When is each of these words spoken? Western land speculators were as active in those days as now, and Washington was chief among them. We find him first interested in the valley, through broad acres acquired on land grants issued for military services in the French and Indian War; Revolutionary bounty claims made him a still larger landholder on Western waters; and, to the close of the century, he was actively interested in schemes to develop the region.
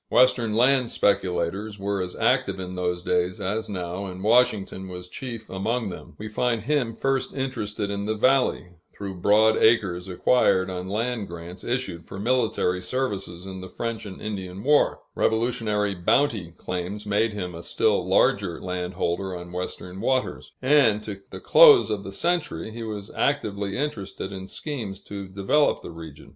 Western 0.09 0.55
land 0.55 0.89
speculators 0.89 1.77
were 1.77 2.01
as 2.01 2.15
active 2.15 2.59
in 2.59 2.73
those 2.73 3.03
days 3.03 3.39
as 3.39 3.69
now, 3.69 4.07
and 4.07 4.23
Washington 4.23 4.87
was 4.87 5.07
chief 5.07 5.47
among 5.47 5.89
them. 5.91 6.15
We 6.17 6.27
find 6.27 6.63
him 6.63 6.95
first 6.95 7.35
interested 7.35 7.91
in 7.91 8.07
the 8.07 8.15
valley, 8.15 8.69
through 8.97 9.17
broad 9.21 9.57
acres 9.57 10.07
acquired 10.07 10.71
on 10.71 10.89
land 10.89 11.27
grants 11.27 11.63
issued 11.63 12.07
for 12.07 12.17
military 12.17 12.81
services 12.81 13.45
in 13.45 13.61
the 13.61 13.69
French 13.69 14.07
and 14.07 14.19
Indian 14.19 14.63
War; 14.63 15.01
Revolutionary 15.13 15.93
bounty 15.93 16.51
claims 16.57 17.05
made 17.05 17.33
him 17.33 17.53
a 17.53 17.61
still 17.61 18.03
larger 18.03 18.59
landholder 18.59 19.35
on 19.37 19.51
Western 19.53 20.01
waters; 20.01 20.51
and, 20.63 21.03
to 21.03 21.21
the 21.29 21.39
close 21.39 21.91
of 21.91 22.03
the 22.03 22.11
century, 22.11 22.71
he 22.71 22.81
was 22.81 23.11
actively 23.15 23.77
interested 23.77 24.31
in 24.31 24.47
schemes 24.47 24.99
to 25.01 25.27
develop 25.27 25.83
the 25.83 25.91
region. 25.91 26.29